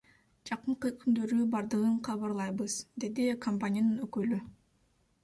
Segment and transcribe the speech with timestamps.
[0.49, 4.41] Жакынкы күндөрү бардыгын кабарлайбыз,— деди компаниянын өкүлү.